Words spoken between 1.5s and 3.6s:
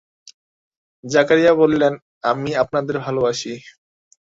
বললেন, আমি আপনাদের ভালবাসি।